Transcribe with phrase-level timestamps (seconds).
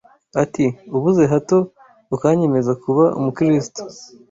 [0.43, 1.57] ati: “Ubuze hato
[2.15, 3.81] ukanyemeza kuba Umukristo